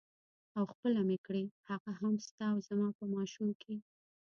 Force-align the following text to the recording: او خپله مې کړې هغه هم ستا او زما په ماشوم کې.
او 0.57 0.63
خپله 0.73 1.01
مې 1.07 1.17
کړې 1.25 1.43
هغه 1.69 1.91
هم 1.99 2.13
ستا 2.27 2.45
او 2.53 2.59
زما 2.67 2.89
په 2.99 3.05
ماشوم 3.13 3.49
کې. 3.61 3.75